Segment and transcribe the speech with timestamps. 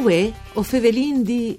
[0.00, 1.58] Uè, o fevelin di...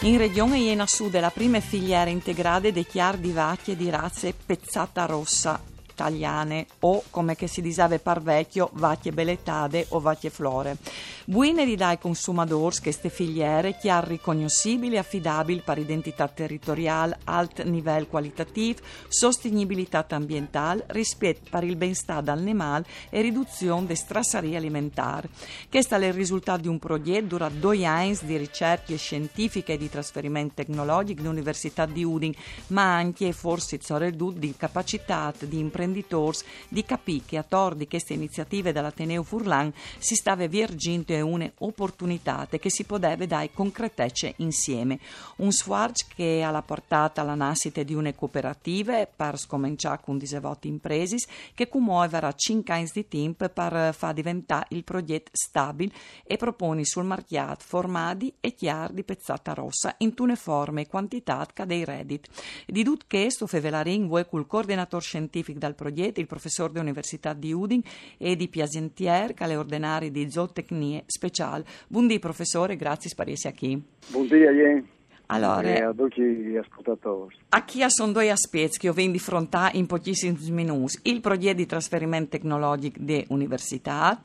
[0.00, 4.32] In regione Iena Sud è la prima filiera integrale dei chiar di vacche di razze
[4.32, 5.60] pezzata rossa
[6.00, 10.78] italiane o come che si disave par vecchio vacche beletade o vacche flore.
[11.26, 17.62] Buine di dai consumatori che ste filiere chiar riconoscibili e affidabili per identità territoriale, alt
[17.64, 25.28] livello qualitativo, sostenibilità ambientale, rispetto per il benestare animale e riduzione delle strasserie alimentari.
[25.68, 29.90] Questo è il risultato di un progetto dura due anni di ricerche scientifiche e di
[29.90, 32.34] trasferimento tecnologico dell'Università di Udine,
[32.68, 38.72] ma anche e forse di capacità di imprenditori di capire che a tordi queste iniziative
[38.72, 44.98] dell'Ateneo Furlan si stava vergendo un'opportunità che si poteva dare concretezze insieme.
[45.36, 50.68] Un sforzo che ha la portata alla nascita di una cooperativa per scominciare con disevoti
[50.68, 51.16] imprese
[51.54, 55.92] che commuoverà 5 anni di tempo per far diventare il progetto stabile
[56.24, 61.46] e propone sul mercato formati e chiari di pezzata rossa in tune forme e quantità
[61.64, 62.28] dei reddit.
[62.66, 67.82] Di tutto questo Fevelarin vuoi col coordinatore scientifico del progetto, il professore dell'Università di Udine
[68.18, 71.64] e di Piasentier, che è ordinario di zootecnie speciali.
[71.86, 73.82] Buondì professore, grazie per essere qui.
[74.08, 74.98] Buondì a lei.
[75.26, 77.36] Allora, e a tutti gli ascoltatori.
[77.50, 80.98] A chi sono due aspetti che io vengo di frontare in pochissimi minuti?
[81.02, 84.20] Il progetto di trasferimento tecnologico dell'università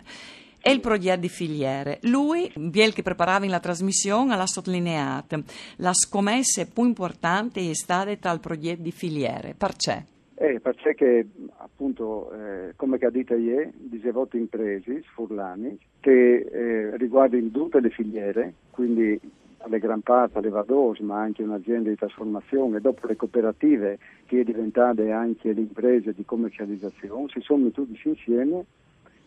[0.59, 1.99] e il progetto di filiere.
[2.03, 5.43] Lui, Biel che preparava la trasmissione, ha sottolineato
[5.77, 9.53] la scommessa più importante è stata tra il progetto di filiere.
[9.53, 10.05] Perché?
[10.37, 11.25] Eh, perché
[11.57, 19.17] appunto, eh, come dite ieri, dicevo imprese, sfurlani, che eh, riguardano tutte le filiere, quindi
[19.59, 24.43] alle gran parte alle Vados, ma anche un'azienda di trasformazione, dopo le cooperative che è
[24.43, 28.65] diventate anche le imprese di commercializzazione, si sono tutti insieme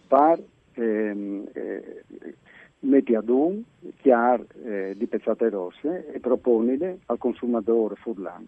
[0.07, 0.43] per
[0.75, 2.05] ehm, eh,
[2.81, 3.63] metti ad un
[3.97, 8.47] chiar eh, di pezzate rosse e proponile al consumatore furlan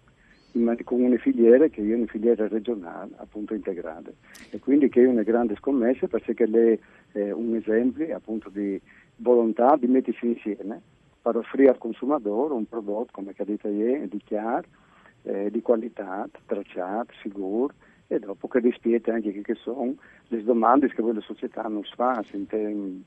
[0.85, 4.11] con una filiera che è una filiera regionale appunto integrata
[4.51, 6.79] e quindi che è una grande scommessa perché è
[7.13, 8.81] eh, un esempio appunto di
[9.17, 10.81] volontà di mettersi insieme
[11.23, 14.67] per offrire al consumatore un prodotto come capite ieri di chiaro,
[15.23, 17.75] eh, di qualità, tracciato, sicuro
[18.13, 19.95] e dopo che rispetta anche che sono
[20.27, 23.03] le domande che voi la società non fa in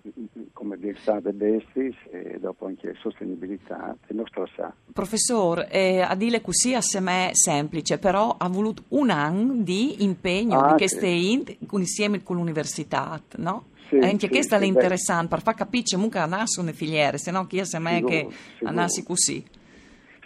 [0.54, 4.72] come di state bestis e dopo anche sostenibilità e non stressare.
[4.94, 10.60] Professor, eh, a dire così a me semplice, però ha voluto un anno di impegno
[10.60, 11.44] ah, di che sì.
[11.72, 13.66] insieme con l'università, no?
[13.90, 17.18] Sì, anche sì, questa sì, è interessante per far capire che non nascono le filiere,
[17.18, 18.26] se no chi è me che
[18.62, 19.44] nasce così.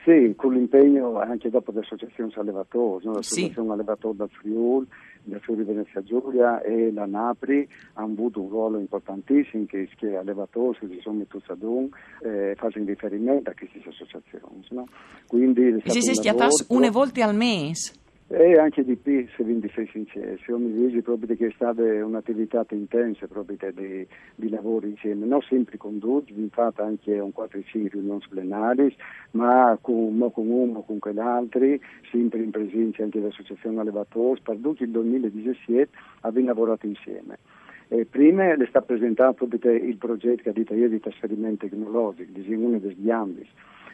[0.07, 3.15] Sì, con l'impegno anche dopo dell'associazione allevatori, no?
[3.15, 3.73] l'associazione sì.
[3.73, 4.87] allevatori del Friuli,
[5.23, 10.77] del Friuli Venezia Giulia e la Napri hanno avuto un ruolo importantissimo che, che allevatori
[10.79, 11.89] si sono messi ad un
[12.21, 14.65] eh, fanno riferimento a queste associazioni.
[14.69, 14.87] No?
[15.27, 18.05] Quindi si si schiattano una volta al mese.
[18.29, 21.81] E anche di più, se vi sei sincero, io mi vedo proprio che è stata
[21.81, 23.25] un'attività intensa
[23.73, 24.05] di,
[24.35, 28.93] di lavoro insieme, non sempre condotti, infatti anche un 4-5 riunioni plenari,
[29.31, 31.61] ma con, con uno, con quell'altro,
[32.11, 35.87] sempre in presenza anche dell'Associazione Allevatori, per tutto il 2017
[36.21, 37.37] abbiamo lavorato insieme.
[37.87, 42.53] Eh, prima le sta presentando il progetto che ha detto io di trasferimento tecnologico, di
[42.53, 43.47] uno degli ambiti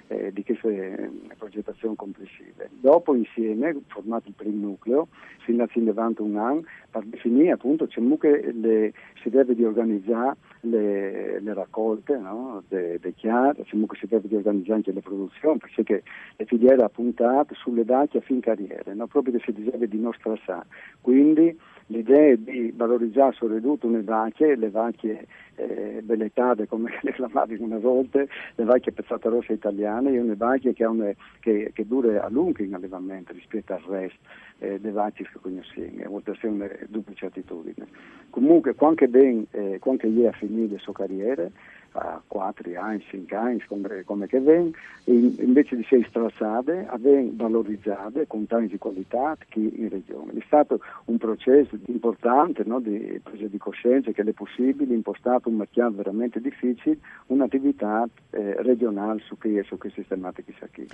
[0.08, 2.70] eh, di queste eh, progettazioni complessive.
[2.80, 5.08] Dopo insieme, formato il primo nucleo,
[5.46, 11.40] si è davanti un anno per definire appunto che le, si deve di organizzare le,
[11.40, 12.64] le raccolte no?
[12.68, 16.04] dei de chiari, comunque si deve di organizzare anche le produzioni, perché
[16.36, 19.08] le filiere appuntate sulle vacche a fin carriere, no?
[19.08, 20.68] proprio che si deve di non strassare.
[21.02, 27.56] Quindi l'idea è di valorizzare soprattutto le vacche, le vacche eh, belletate come le chiamate
[27.60, 28.24] una volta,
[28.56, 32.64] le vacche pezzate rosse italiane e una vacche che, una, che, che dura a lungo
[32.64, 34.20] in allevamento rispetto al resto
[34.60, 37.88] eh, delle vacche che conosciamo, a volte è una duplice attitudine.
[38.30, 41.52] Comunque, quando ben, eh, quando è finito le sue carriere,
[41.94, 44.72] a 4 anni, 5 anni, come, come che ven,
[45.06, 50.34] invece di essere strassate, avvengono valorizzate con tante qualità qui in regione.
[50.34, 55.56] È stato un processo importante no, di presa di coscienza che è possibile, impostato un
[55.56, 56.98] mercato veramente difficile,
[57.28, 60.88] un'attività eh, regionale su, che, su queste tematiche qui.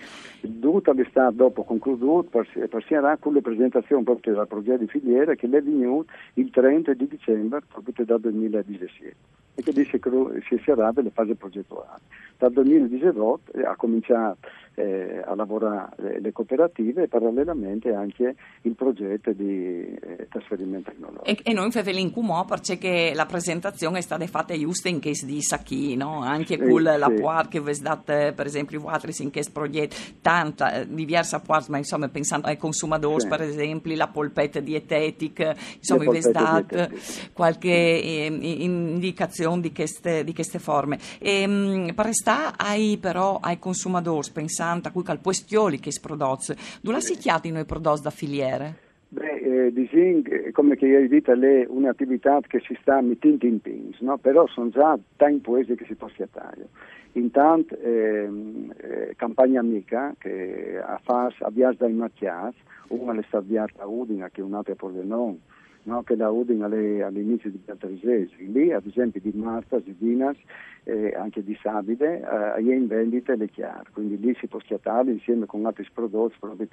[0.60, 2.26] Tutto è stato dopo concluso,
[2.70, 7.08] passerà con la presentazione proprio del progetto di filiera che è venuto il 30 di
[7.08, 9.16] dicembre proprio dal 2017
[9.60, 10.10] e che dice che
[10.48, 12.02] si sarà delle fasi progettuali.
[12.38, 14.38] Dal 2018 ha cominciato
[14.80, 21.26] eh, a lavorare le, cooperative e parallelamente anche il progetto di, eh, trasferimento tecnologico.
[21.26, 25.26] E, e noi in Fevelin Cumò perché la presentazione è stata fatta giusta in case
[25.26, 26.22] di Sacchi, no?
[26.22, 27.14] Anche Sì, con la sì.
[27.16, 31.78] puar che vi date, per esempio, altri in questo progetto, tanta, eh, diversa puar, ma
[31.78, 33.28] insomma pensando ai consumatori, Sì.
[33.28, 37.32] per esempio, la polpetta dietetica, insomma, date dietetiche.
[37.34, 41.00] qualche eh, indicazione di queste, di queste forme.
[41.20, 46.00] E, mh, per restare ai, però ai consumatori, pensando a cui al questioli che si
[46.00, 48.88] prodotti, dove si chiati noi prodotti da filiere?
[49.12, 53.60] Beh, eh, diciamo, che, come che ieri dite, è un'attività che si sta mettendo in
[53.60, 54.18] pins, no?
[54.18, 56.68] però sono già tanti paesi che si può schiattare.
[57.14, 62.58] Intanto, ehm, eh, campagna amica che ha fatto avviato dai macchiati,
[62.90, 65.40] una è stata avviata a Udina, che un'altra a Pordenone,
[65.84, 66.04] no?
[66.04, 68.52] che da Udina alle- all'inizio di Piantarisesi.
[68.52, 70.38] Lì, ad esempio, di Marta, di Dinas,
[70.84, 75.12] eh, anche di Sabide, eh, è in vendita le chiare, quindi lì si può schiattare
[75.12, 76.68] insieme con altri prodotti proprio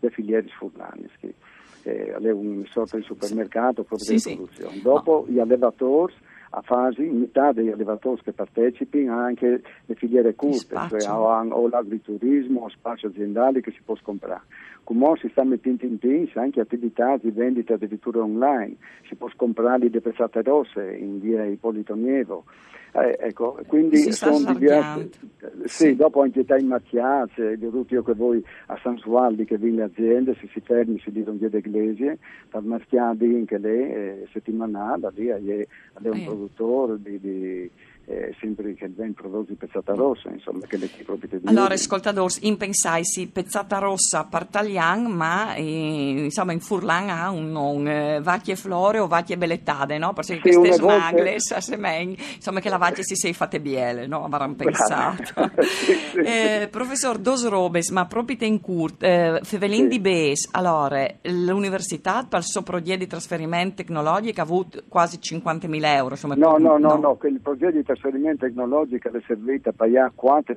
[0.00, 1.08] le filiere sfurlane.
[1.84, 4.34] Eh, è un sorta di supermercato proprio Sì, di sì.
[4.36, 4.80] produzione.
[4.82, 6.12] Dopo gli allevatori
[6.54, 12.60] a fasi, metà degli allevatori che partecipano ha anche le filiere curte, cioè o, l'agriturismo
[12.60, 14.42] o spazio aziendali che si può comprare.
[14.84, 18.76] Come si sta mettendo in piedi anche attività di vendita addirittura online,
[19.08, 22.44] si può comprare le pezzate rosse in via Ippolito Nievo.
[22.94, 25.08] Eh, ecco, quindi Si sono diverse.
[25.40, 25.66] allargando.
[25.66, 25.96] Sì, Sì.
[25.96, 29.84] dopo anche in Mazziace, di tutto io che voi a San Sualdi che vi le
[29.84, 32.18] aziende, se si fermi si dicono via d'Eglesie,
[32.50, 35.66] per Marchiadi anche lei, eh, settimanale, lì è
[36.02, 36.24] un Eh.
[36.42, 37.70] Produttore di, di,
[38.06, 42.56] eh, sempre che vende prodotti pezzata rossa, insomma, che le proprio di Allora, ascoltatori, in
[42.56, 48.98] pensaisi pezzata rossa partalian, ma eh, insomma in Furlan ha un nome, eh, vacchie flore
[48.98, 50.12] o vacchie bellettade, no?
[50.12, 50.96] Perché Sì, queste una volta-
[52.34, 54.24] insomma che la vacchia si sei fatte biele, no?
[54.24, 55.32] Avranno pensato.
[55.34, 55.52] Brava.
[55.62, 61.06] Sì, sì, Eh, professor Dos Robes, ma proprio in curt, eh, Fevelin di Bes, allora,
[61.22, 66.34] l'università per il suo progetto di trasferimento tecnologico ha avuto quasi 50.000 euro, insomma.
[66.34, 70.54] No, no, no, no, che il progetto di trasferimento tecnologico è servito a pagare quattro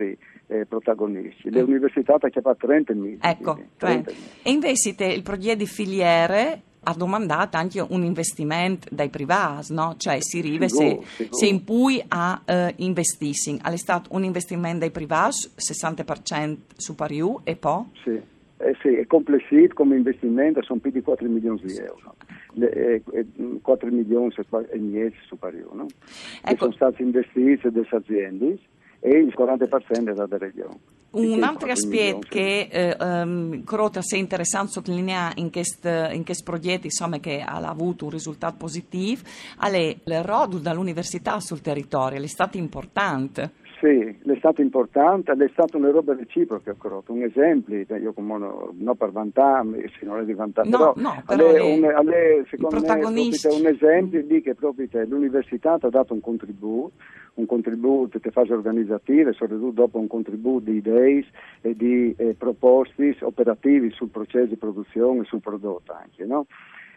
[0.48, 1.50] eh, protagonisti.
[1.50, 1.64] Le Eh.
[1.64, 3.18] università hanno chiamato 30.000.
[3.22, 4.14] Ecco, quindi, cioè, 30.000.
[4.44, 9.96] e invece te- il progetto di filiere ha domandato anche un investimento dai privati, no?
[9.98, 11.00] Cioè si arriva se,
[11.32, 13.60] se in cui a eh, investissing.
[13.60, 17.86] È stato un investimento dai privati, 60% superiore e poi?
[18.04, 18.22] Sì,
[18.58, 22.16] eh, sì, è complessivo come investimento, sono più di 4 milioni di euro.
[22.54, 23.26] Le, eh, eh,
[23.62, 24.34] 4 milioni
[24.70, 25.86] e niente superiore, no?
[25.86, 26.64] Che Ecco.
[26.64, 28.58] sono stati investiti dalle aziende
[29.02, 30.80] e il 40% è dalla regione.
[31.12, 36.24] Di Un altro 4 aspetto che eh, um, crota se interessante sottolineare in questo in
[36.44, 39.22] progetto, insomma, che ha avuto un risultato positivo,
[39.60, 43.64] è il rodo dall'università sul territorio, è stato importante.
[43.80, 47.12] Sì, è stato importante, è stata una roba reciproca, Croto.
[47.12, 50.94] un esempio, io come no, non per vantarmi, sì, non è di vantarmi, No, però,
[50.96, 55.06] no, però alle- le- un, alle- secondo me è un esempio di che proprio te,
[55.06, 56.94] l'università ti ha dato un contributo,
[57.34, 61.26] un contributo di fase organizzative, soprattutto dopo un contributo di idee
[61.62, 66.46] e di eh, proposte operativi sul processo di produzione e sul prodotto anche, no?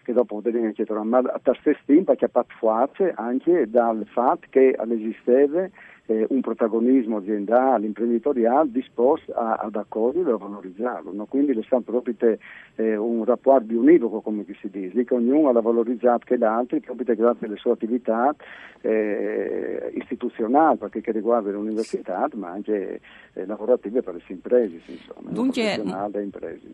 [0.08, 4.06] Che dopo potremo chiedere, ma a ta stessa stimpa che ha fatto forza anche dal
[4.06, 5.68] fatto che esisteva
[6.06, 11.12] eh, un protagonismo aziendale, imprenditoriale disposto a- ad accoglierlo e a valorizzarlo.
[11.12, 11.26] no?
[11.26, 12.38] Quindi è stato proprio
[12.76, 17.14] eh, un rapporto univoco, come si dice, lì che ognuno ha valorizzato che l'altro, proprio
[17.14, 18.34] grazie alle sue attività
[18.80, 23.00] eh, istituzionali, perché che riguarda l'università, ma anche
[23.34, 25.30] eh, lavorative per le imprese, insomma?
[25.30, 25.82] Dunque.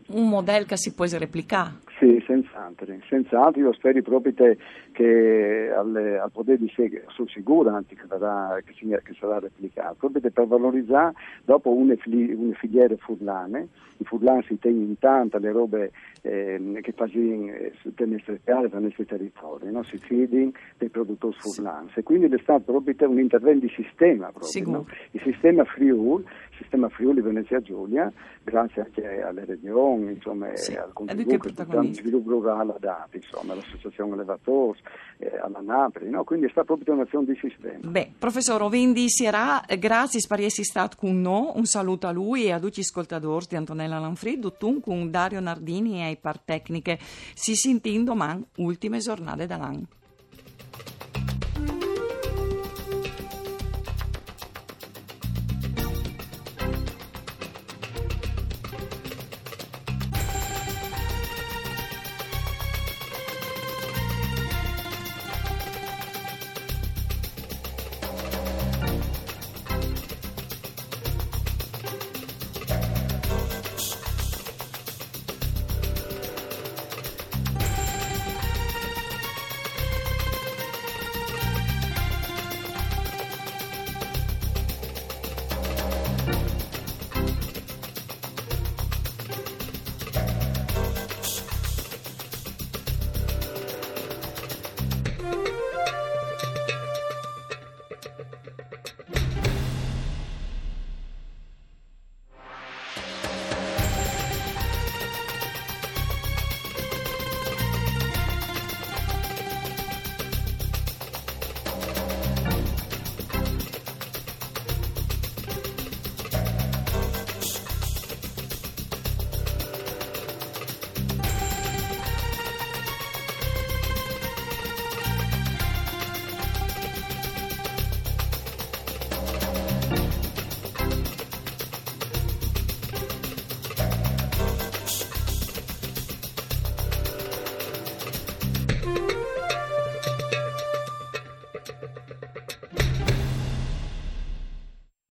[0.07, 1.71] Un modello che si può replicare.
[1.99, 4.57] Sì, senz'altro, senz'altro io spero proprio te
[4.91, 9.95] che al, al potere di sé, sono sicuro anzi, che, sarà, che, che sarà replicato,
[9.99, 11.13] proprio te per valorizzare
[11.43, 13.67] dopo une, fili- une filiere furlane,
[13.97, 15.91] i furlani si tengono in tanta le robe
[16.21, 19.83] ehm, che fanno eh, per nostre case, per i nostri territori, no?
[19.83, 21.89] si fidano dei produttori furlani.
[21.93, 24.85] E quindi è stato proprio te un intervento di sistema proprio, no?
[25.11, 28.11] il sistema Friuli, il sistema Friuli Venezia Giulia,
[28.43, 34.79] grazie anche alle regioni, insomma, Sì, al e contributo sviluppo rurale dato, insomma, l'associazione Allevatori,
[35.17, 36.23] eh, alla Napoli, no?
[36.23, 37.79] quindi è stata proprio un'azione di sistema.
[37.81, 41.51] Beh, professor Ovindi Sierà, eh, grazie per essere stato con noi.
[41.55, 45.39] Un saluto a lui e a tutti gli ascoltatori di Antonella Lanfrido, tu con Dario
[45.39, 46.97] Nardini e ai par tecniche.
[46.99, 49.87] Si sentendo man ultime giornate dall'anno.